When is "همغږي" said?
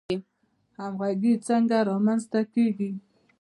0.79-1.33